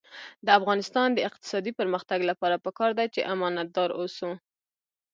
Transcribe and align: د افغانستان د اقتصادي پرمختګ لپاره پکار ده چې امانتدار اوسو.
د 0.45 0.47
افغانستان 0.59 1.07
د 1.13 1.19
اقتصادي 1.29 1.71
پرمختګ 1.79 2.19
لپاره 2.29 2.61
پکار 2.65 2.91
ده 2.99 3.05
چې 3.13 3.27
امانتدار 3.33 3.89
اوسو. 3.99 4.31